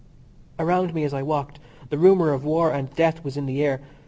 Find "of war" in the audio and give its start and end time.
2.33-2.73